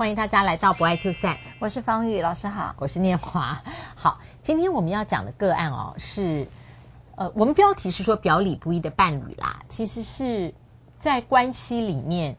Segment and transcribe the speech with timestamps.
[0.00, 1.36] 欢迎大家来到不爱就散。
[1.58, 3.60] 我是方玉老师好，我是念华。
[3.94, 6.48] 好，今天我们要讲的个案哦，是
[7.16, 10.54] 呃，我们标题是说表里不一的伴侣啦，其实是
[10.98, 12.38] 在关系里面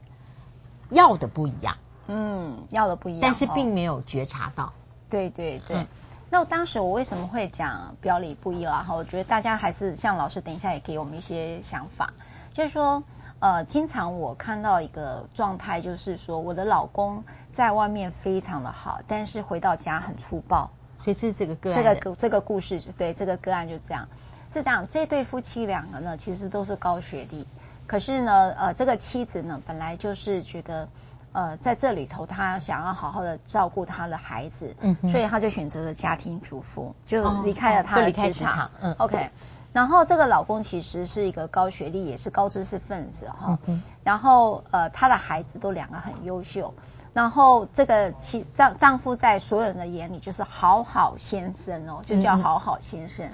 [0.89, 1.78] 要的不一样，
[2.08, 4.73] 嗯，要的不一样，但是并没有觉察到。
[5.07, 5.78] 对对对。
[5.78, 5.87] 嗯
[6.31, 8.85] 那当时我为什么会讲表里不一啦？
[8.87, 12.13] 哈，我觉得大家还是像老师，等一下也给我们一些想法，
[12.53, 13.03] 就是说，
[13.39, 17.21] 呃，经常我看到一个状态，就是说我的老公
[17.62, 20.71] 在外面非常的好，但是回到家很粗暴。
[20.99, 24.07] 所以这是这个个案，这个这个故事，对，这个个案就这样，
[24.52, 24.88] 是这样。
[24.89, 27.45] 这对夫妻两个呢，其实都是高学历，
[27.85, 30.89] 可是呢，呃，这个妻子呢，本来就是觉得。
[31.33, 39.30] 呃，在这里头，她想要好好的照顾她的孩子，嗯，所以她就选择了家庭主妇，就离开了她的职场，嗯，OK。
[39.71, 46.73] 然后这个老公其实是一个高学历，也是高知识分子哈，嗯，然后呃，他的孩子都两个很优秀，
[47.13, 53.30] 然后这个妻丈丈夫在所有人的眼里就是好好先生哦，就叫好好先生，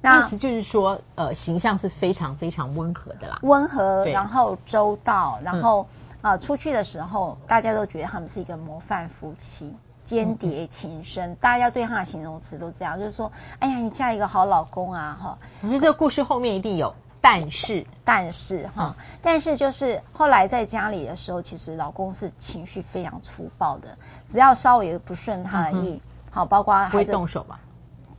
[0.00, 5.86] 那意思就是说，呃，形象是非常非常温和的啦，温和，然后周到，然后。
[6.22, 15.38] 啊，出去的时候，大家都觉得他们是一个模范夫妻，间谍情深，大家对他的形容词都这样，就是说，哎呀，你嫁一个好老公啊，哈。
[15.62, 23.96] 我觉得这个故事后面一定有但是，但是哈，嗯、但是就是后来在家里的时候，其实老公是情绪非常粗暴的，
[24.28, 26.00] 只要稍微不顺他的意，嗯、
[26.32, 27.60] 好，包括会动手吧，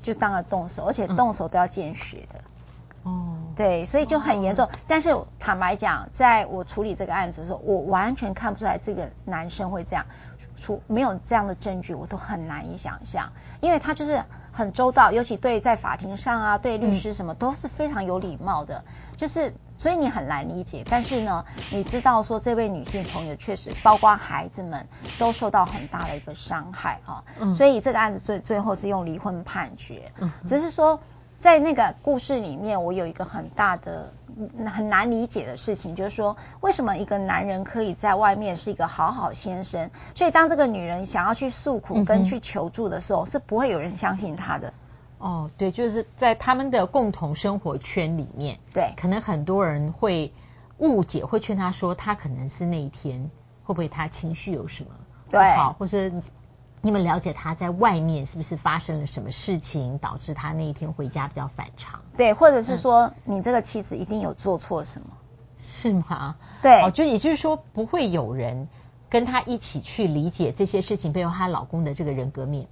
[0.01, 2.39] 就当然动手，而且动手都要见血的。
[3.03, 4.65] 哦，对，所以就很严重。
[4.65, 10.05] 哦、但是坦白讲，在我处理这个案子的时候，我完全看不出来这个男生会这样，
[10.64, 13.33] 除没有这样的证据，我都很难以想象。
[13.59, 18.84] 因为他就是很周到，尤其对在法庭上啊，对律师什么、嗯、都是非常有礼貌的。
[19.17, 20.86] 就是所以你很难理解。
[20.89, 24.88] 但是呢，你知道说这位女性朋友确实，包括孩子们
[25.19, 27.23] 都受到很大的一个伤害啊。
[27.39, 27.53] 嗯。
[27.53, 30.11] 所以这个案子最最后是用离婚判决。
[30.19, 30.31] 嗯。
[30.47, 31.00] 只是说。
[31.44, 34.13] 在那个故事里面，我有一个很大的
[34.66, 44.73] 很难理解的事情，就是说，为什么一个男人可以在外面是一个好好先生，所以当这个女人想要去诉苦跟去求助的时候，嗯、是不会有人相信她的。
[45.17, 50.31] 哦，对，就是在他们的共同生活圈里面，对，可能很多人会
[50.78, 53.29] 误解，会劝他说，他可能是那一天
[53.66, 54.91] 会不会他情绪有什么
[55.29, 56.09] 不好，或是。
[56.85, 62.01] 你们了解他在外面是不是发生了什么事情，导致他那一天回家比较反常？
[62.17, 65.07] 对，或者是说、嗯、你这个妻子一定有做错什么？
[65.57, 66.35] 是吗？
[66.61, 68.67] 对，哦，就也就是说不会有人
[69.09, 72.67] 跟他一起去理解这些事情背后她老公的这个人格面。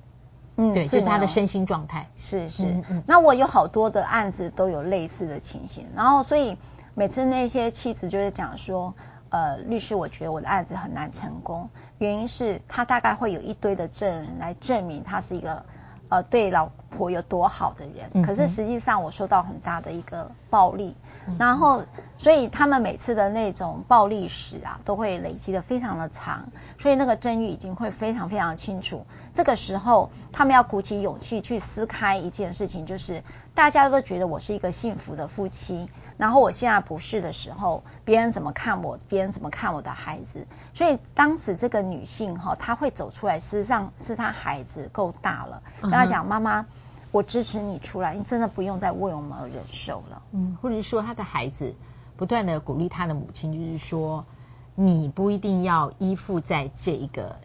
[0.58, 2.10] 嗯，对，是就是他的身心状态。
[2.18, 3.04] 是是，嗯嗯。
[3.08, 6.58] 那我有好多的案子都有类似的情形，然后所以
[6.96, 8.94] 每次那些妻子就会讲说。
[9.32, 11.70] 呃，律师，我觉得我的案子很难成功，
[12.00, 15.66] 原因是他大概会有一堆的证人来证明他是一个
[16.10, 20.94] 呃对老婆有多好的人，嗯、可是实际上我受到很大的一个暴力，
[21.28, 21.82] 嗯、然后
[22.22, 29.08] 所以他们每次的那种暴力史啊，都会累积的非常的长，所以那个证据已经会非常非常清楚。
[29.34, 33.24] 这个时候，他们要鼓起勇气去撕开一件事情，就是
[33.56, 35.90] 大家都觉得我是一个幸福的夫妻。
[36.18, 39.00] 然后我现在不是的时候，别人怎么看我？
[39.10, 40.46] 别人怎么看我的孩子？
[40.76, 46.68] 所以当时这个女性哈，她会走出来，事实际上是她孩子够大了，跟她讲：“妈妈，
[47.12, 51.74] 我支持你出来，你真的不用再为我们而忍受了。”嗯，或者是说她的孩子
[52.22, 54.28] 不断的鼓励他的母亲，就是说
[54.76, 57.40] 你不一定要依附在这一个，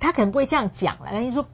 [0.00, 1.46] 他可能不会这样讲了，但是说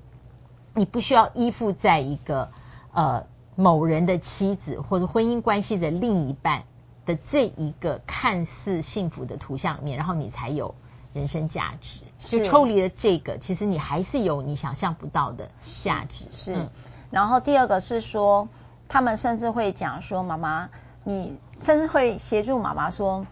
[0.73, 2.49] 你不需要依附在一个
[2.95, 3.27] 呃。
[3.59, 6.65] 某人的妻子或者婚姻关系的另一半
[7.07, 10.75] 的这一个看似幸福的图像里面，然后你才有
[11.15, 12.03] 人生价值。
[12.19, 16.27] 就抽离了这个，其实你还是有你想象不到的价值。
[16.33, 16.69] 是。
[17.11, 18.47] 然后第二个是说，
[18.89, 20.69] 他们甚至会讲说：“妈妈，
[21.07, 23.25] 你甚至会协助妈妈说，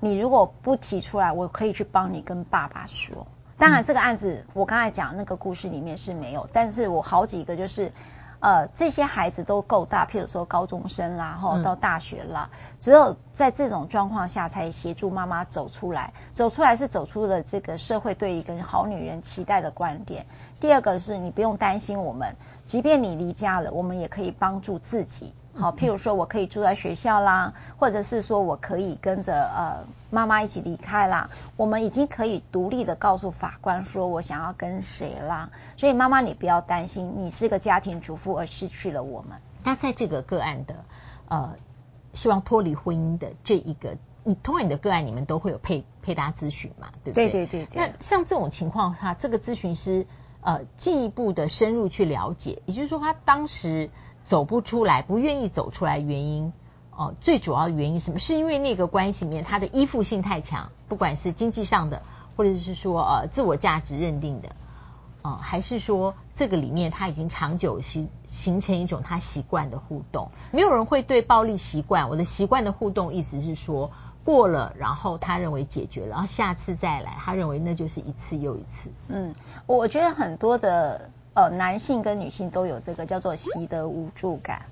[0.00, 3.26] 你如果不提出来，我可以去帮你跟爸爸说。”
[3.58, 7.92] 当然，这个案子我刚才讲那个故事里面是没有，但是我好几个就是。
[8.42, 16.14] 呃，这些孩子都够大，譬如说高中生啦，哈，到大学啦，嗯、只有在这种状况下，才协助妈妈走出来。
[16.32, 20.24] 走出来是走出了这个社会对一个好女人期待的观点。
[20.58, 22.34] 第二个是你不用担心我们，
[22.64, 25.34] 即便你离家了，我们也可以帮助自己。
[25.60, 31.30] 好，譬如说我可以住在学校啦，或者是说我可以跟着呃妈妈一起离开啦。
[31.56, 35.50] 我们已经可以独立的告诉法官说我想要跟谁啦。
[35.76, 39.38] 所以妈妈你不要担心，你是个家庭主妇而失去了我们。
[39.62, 40.74] 那在这个个案的
[41.28, 41.54] 呃
[42.12, 47.30] 希望脱离婚姻的这一个你通过你的个案，你们都会有配配搭咨询嘛，对不对？
[47.30, 47.86] 对对对对。
[47.86, 50.06] 那像这种情况的话，这个咨询师
[50.42, 53.90] 呃进一步的深入去了解，也就是说他当时
[54.22, 56.52] 走不出来，不愿意走出来原因
[56.92, 58.18] 哦、最主要的原因什么？
[58.18, 62.02] 是因为那个关系里面他的依附性太强，不管是经济上的，
[62.36, 64.50] 或者是说呃自我价值认定的，
[65.22, 70.28] 哦、还是说这个里面他已经长久形形成一种他习惯的互动？
[70.50, 73.90] 没有人会对暴力习惯，我的习惯的互动意思是说。
[74.22, 78.90] 过了，然后他认为解决了，然后下次再来，他认为那就是一次又一次。
[79.08, 79.34] 嗯，
[79.66, 84.62] 我觉得很多的呃男性跟女性都有这个叫做习得无助感，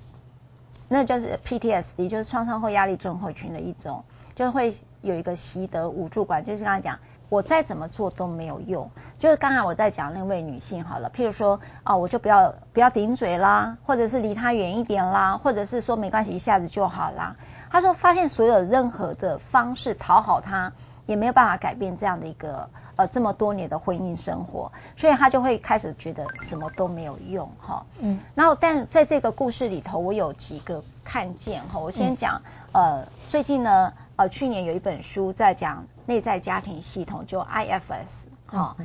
[0.87, 4.03] 那就是 PTSD，就是创伤后压力症候群的一种，
[4.35, 8.91] 就会有一个习得无助感，就是刚才讲，我再怎么做都没有用。
[9.19, 17.35] 就是刚才我在讲那位女性好了，譬如说啊，我就不要不要顶嘴啦，或者是离他远一点啦，或者是说没关系，一下子就好啦。
[17.71, 20.73] 她说：“发现所有任何的方式讨好他，
[21.09, 27.83] 也没有办法改变这样的一个呃这么多年的婚姻生活，所以他就会开始觉得什么都没有用哈。
[27.99, 31.79] 嗯，然后但在这个故事里头，我有几个看见哈。
[31.79, 38.75] 我先讲呃，最近呢呃去年有一本书在讲内在家庭系统，就 IFS 哈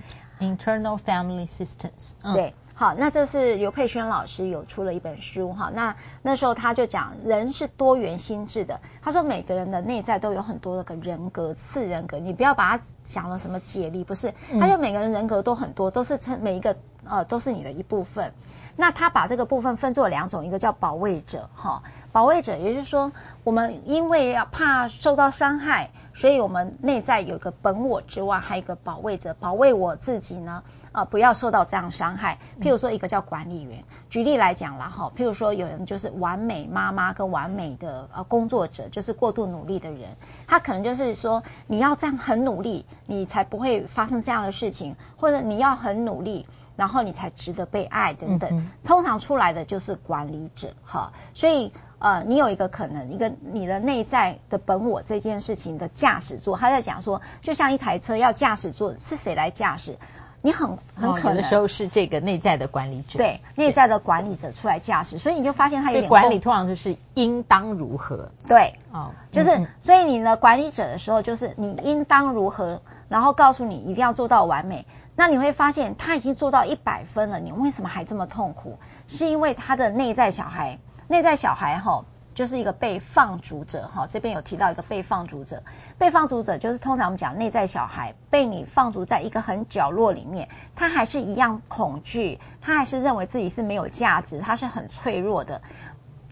[0.41, 2.15] ，Internal Family Systems。
[2.35, 5.71] 对。”好，那这是刘佩轩老师有出了一本书哈。
[5.73, 8.81] 那那时候他就讲，人是多元心智的。
[9.01, 14.35] 他说每个人的内在都有很多的个人格、次人格，你不要把它想了什么解离，不是？
[14.59, 16.77] 他就每个人人格都很多，都是成每一个
[17.09, 18.33] 呃都是你的一部分。
[18.75, 23.13] 那他把这个部分分作两种，一个叫保卫者哈，保卫者也就是说，
[23.45, 25.91] 我们因为要怕受到伤害。
[26.15, 30.63] 所以，我们内在有个本我之外，还有一个保卫者，保卫我自己呢，
[30.93, 32.39] 啊、呃，不要受到这样伤害。
[32.61, 33.83] 譬如说，一个叫管理员。
[34.11, 40.17] 举例来讲了哈，譬如说，有人就是完美妈妈跟完美的呃工作者，就是过度努力的人，
[40.47, 46.47] 他可能就是说，你要这样很努力，你才不会发生这样的事情，或者你要很努力，
[46.77, 48.71] 然后你才值得被爱等等。
[48.85, 51.73] 通常出来的就是管理者哈，所以。
[51.99, 59.97] 呃，你有一个可能，一个你的内在的本我这件事情的驾驶座，他在讲说，就像一台车要驾驶座是谁来驾驶？
[60.43, 68.31] 你很很可能、哦、的时候是这个内在的管理者，对，内在的管理者出来驾驶，所以你就发现他有点管理，通常就是应当如何？
[68.47, 74.85] 对，哦，就是、嗯、所以你呢，管理者的时候，就是你应当如何，然后告诉你一定要做到完美，
[75.17, 78.79] 那你会发现他已经做到一百分了，你为什么还这么痛苦？
[79.09, 80.79] 是因为他的内在小孩。
[81.09, 82.05] 内在小孩哈，
[82.35, 84.07] 就是一个被放逐者哈。
[84.09, 85.63] 这边有提到一个被放逐者，
[85.99, 95.61] 被放逐者就是通常我们讲内在小孩被你放逐在一个很角落里面，他还是一样恐惧，他还是认为自己是没有价值，他是很脆弱的，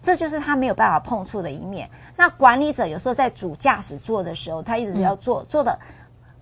[0.01, 1.91] 这就是他没有办法碰触的一面。
[2.17, 5.79] 那管理者有时候在主驾驶座的时候，他一直要做做的。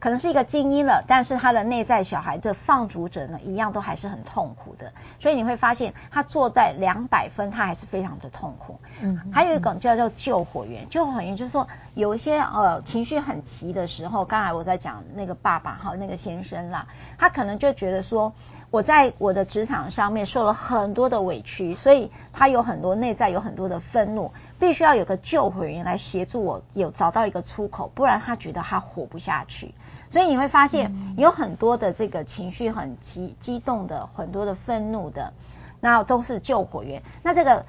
[0.01, 4.93] 可能是一个精英了，但是他的内在小孩的放逐者呢，一样都还是很痛苦的。
[5.21, 8.81] 所以你会发现，他坐在两百分，他还是非常的痛苦。
[9.03, 16.87] 嗯，还有一种叫做救火员，救火员就是说，有一些呃情绪很急的时候，刚才我在讲那个爸爸哈，那个先生啦，
[17.19, 18.33] 他可能就觉得说，
[18.71, 24.33] 我在我的职场上面受了很多的委屈，所以他有很多内在有很多的愤怒。
[24.61, 29.75] 必须要有个救火员来协助我，有找到一个出口，不然他觉得他活不下去。
[30.11, 35.33] 所以你会发现有很多的这个情绪很激激动的，很多的愤怒的，
[35.81, 37.03] 那都是救火员。
[37.23, 37.65] 那这个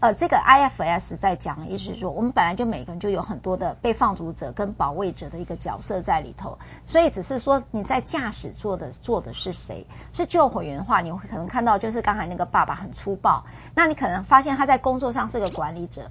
[0.00, 9.86] 呃，这个 IFS 在讲的意思是说，我们本来就每个人就有很多的被放逐者跟保卫者的一个角色在里头，所以只是说你在驾驶座的坐的是谁？
[10.12, 16.10] 是救火员的话，你会可能看到就是刚才那个爸爸很粗暴，那你可能发现他在工作上是个管理者。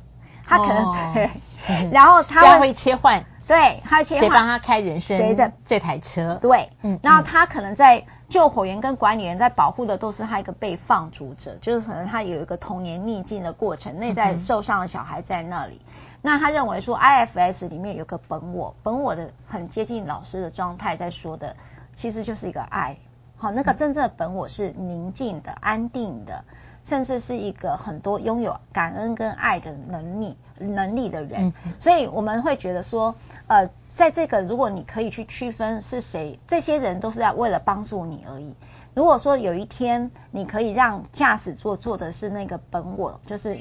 [0.50, 1.30] 他可能、哦、对，
[1.92, 6.40] 然后他会切换，对，他会切换谁帮他开人生谁的这台车？
[6.42, 15.82] 对，嗯，然后他可能在救火员跟管理员在保护的都是他一个被放逐者，就是可能他有一个童年逆境的过程，内在受伤的小孩在那里。
[15.86, 21.56] 嗯、那他认为说，IFS 里面有个本我，本我的很接近老师的状态在说的，
[21.94, 22.98] 其实就是一个爱，
[23.38, 26.44] 好，那个真正的本我是宁静的、安定的。
[26.84, 33.16] 甚至是一个很多拥有感恩跟爱的能力能力的人，所以我们会觉得说，
[33.48, 38.54] 呃，在这个如果你可以去区分是谁，这些人都是在为了帮助你而已。
[38.94, 43.58] 如果说有一天你可以让驾驶座坐的是那个本我，就是。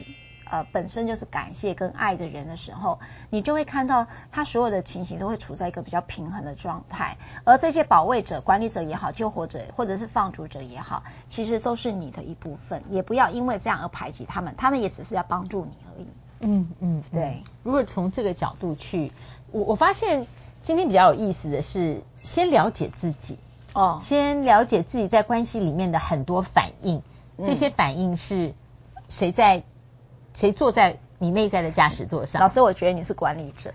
[0.49, 3.01] 呃，本身就是感谢跟爱的人的时候，
[3.31, 7.17] 你就会看到他所有的情形都会处在一个比较平衡的状态。
[7.43, 12.81] 而这些保卫者、管理者也好，救火者或者是放逐者也好，其实都是你的一部分。
[12.89, 16.07] 也不要因为这样而排挤他们，他们也只是要帮助你而已。
[16.41, 17.43] 嗯嗯，对。
[17.63, 19.13] 如果从这个角度去，
[19.53, 20.27] 我我发现
[20.63, 23.39] 今天比较有意思的是，先了解自己
[23.73, 27.03] 哦，先了解自己在关系里面的很多反应，
[27.39, 28.55] 这些反应是
[29.09, 29.65] 谁在
[30.35, 32.41] 谁坐在你内在的驾驶座上？
[32.43, 33.73] 老师，我觉得你是管理者。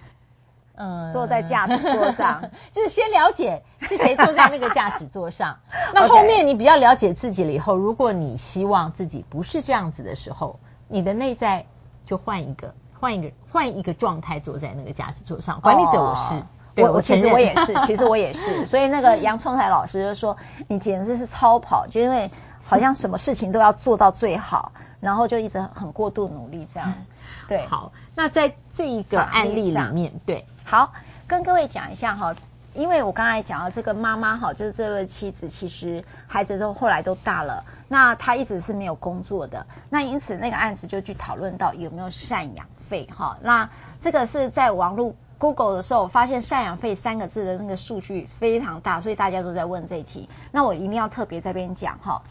[0.73, 5.59] 嗯，坐在驾驶座上， 就是先了解是谁坐在那个驾驶座上。
[5.93, 11.65] 那后面你比较了解自己了以后，如果你希望自己不是这样子的时候，你的内在
[12.11, 15.61] 就换一个，换一个，换一个状态坐在那个驾驶座上。
[15.61, 16.43] 管理者我是，
[16.81, 18.65] 我、哦、我其实我也是， 其实我也是。
[18.65, 20.35] 所以那个杨聪财老师就说，
[20.67, 22.29] 你简直是超跑，就因为
[22.65, 26.93] 好像什么事情都要做到最好，然后就一直很过度努力这样。
[27.47, 30.91] 对，好，那在这一个案例里面，对，好，
[31.27, 32.35] 跟各位讲一下哈，
[32.73, 52.21] 因为我刚才讲到这个妈妈哈，就是这位妻子，其实孩子都后来都大了，那她一直是没有工作的，那因此那个案子就去讨论到有没有赡养费哈，那这个是在网络 Google 的时候发现赡养费三个字的那个数据非常大，所以大家都在问这一题，那我一定要特别这边讲哈，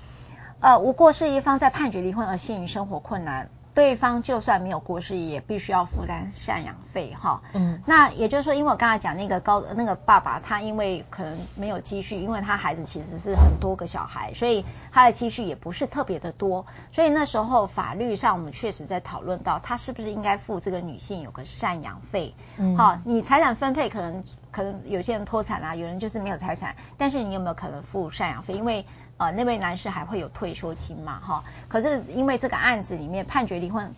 [0.60, 3.50] 呃，无过失一方在判决离婚而陷于生活困难。
[3.72, 7.40] 对方就算没有过世，也必须要负担赡养费哈。
[7.52, 16.66] 嗯，那也就是说，因为我刚才讲那个高那个爸爸，他因为可能没有积蓄，因为他孩子其实是很多个小孩，所以他的积蓄也不是特别的多。
[16.90, 22.34] 所以那时候法律上，我们确实在讨论到他是不是应该付这个女性有个赡养费。
[22.56, 28.54] 嗯，好，你财产分配可能可能有些人脱产啊，有人就是没有财产，但是你有没有可能付赡养费？
[28.54, 28.84] 因为
[29.20, 31.20] 呃，那位男士还会有退休金嘛？
[31.20, 33.94] 哈，可是因为这个案子里面判决离婚，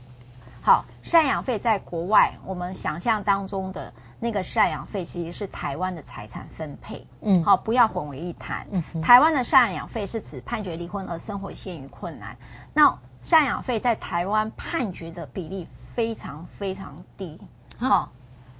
[0.62, 8.66] 好，赡养费在国外，我们想象当中的那个赡养费其实是台湾的财产分配，嗯，好，不要混为一谈。
[8.72, 12.36] 嗯，台湾的赡养费是指判决离婚而生活陷于困难，
[12.74, 17.40] 那赡养费在台湾判决的比例非常非常低，
[17.78, 18.10] 好。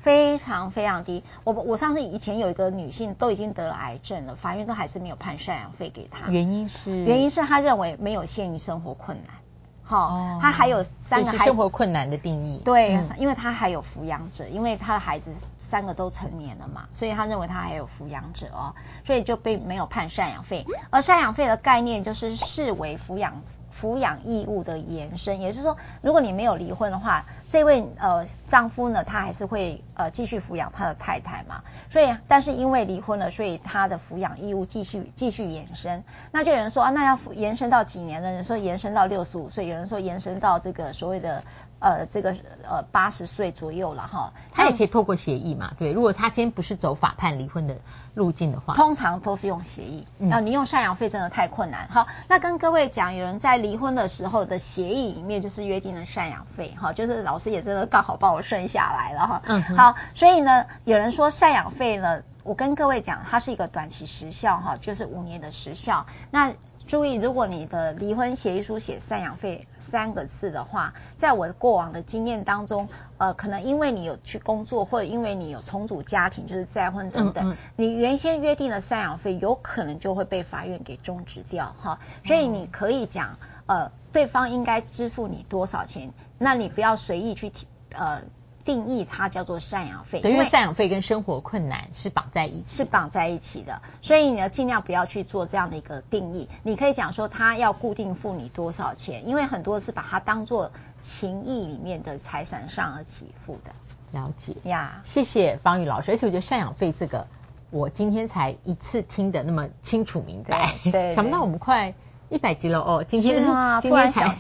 [0.03, 6.29] 非常非常低，我我上次以前有一个女性都已经得了癌症了，法院都还是没有判赡养费给她。
[6.29, 9.37] 原因是原因是她认为没有限于生活困难，
[9.85, 11.45] 好、哦，他还有三个孩子。
[11.45, 12.61] 生活困难的定义。
[12.65, 18.75] 对，嗯、因为他还有抚养者，因为他的孩子三个都成年了嘛，所以他认为他还有抚养者哦，
[19.07, 20.67] 所以就被没有判赡养费。
[20.91, 23.43] 而赡养费的概念就是视为抚养。
[23.81, 31.63] 抚养义务的延伸，也就是说，如果你没有离婚的话，这位呃丈夫呢，他还是会呃继续抚养他的太太嘛。
[31.91, 36.05] 所以，但是因为离婚了，所以他的抚养义务继续继续延伸。
[36.31, 38.29] 那就有人说啊，那要延伸到几年呢？
[38.29, 41.43] 有人说延伸到六十五岁，有人说延伸到这个所谓的。
[41.83, 45.93] 呃，这个呃八十岁左右了哈，他也可以透过协议嘛，对。
[45.93, 47.77] 如果他今天不是走法判离婚的
[48.15, 50.07] 路径的话，通常都是用协议。
[50.21, 51.89] 嗯，啊，你用赡养费真的太困难。
[51.89, 59.43] 好，那跟各位讲，有人在离婚的时候的协议里面就是约定了赡养费，哈，就是老师也真的刚好帮我生下来了哈。
[59.45, 59.63] 嗯。
[59.77, 66.07] 好，所以呢，有人说赡养费呢，我跟各位讲，它是一个短期时效哈，就是五年的时效。
[66.31, 66.53] 那
[66.87, 81.99] 注意，如果你的离婚协议书写赡养费三个字的话，在我的过往的经验当中，呃，可能因为你有去工作，或者因为你有重组家庭，就是再婚等等，嗯嗯、你原先约定的赡养费有可能就会被法院给终止掉哈。
[82.25, 88.23] 所以你可以讲，呃，对方应该支付你多少钱，那你不要随意去提，呃。
[88.65, 96.49] 定义它叫做赡养费，因为赡养费跟生活困难是绑在一起，是绑在一起的，所以你要尽量不要去做这样的一个定义。
[96.63, 103.73] 你可以讲说他要固定付你多少钱，因为很多是把它当做情谊里面的财产上而给付的。
[104.13, 107.27] 了解呀，谢谢方宇老师，而且我觉得赡养费这个，
[107.71, 111.95] 我今天才一次听得那么清楚明白，对，对，想不到我们快。
[112.29, 114.35] 一百集了哦，今天吗今天才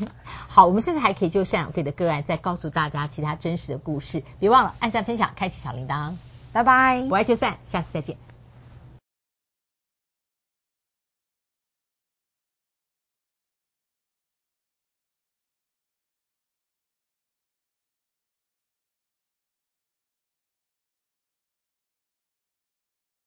[0.55, 6.17] 好，我们现在还可以就赡养费的个案再告诉大家其他真实的故事，别忘了按赞分享，开启小铃铛，
[6.53, 8.32] 拜拜，我爱就散，下次再见。